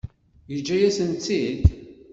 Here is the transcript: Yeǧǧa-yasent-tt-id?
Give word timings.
Yeǧǧa-yasent-tt-id? 0.51 1.63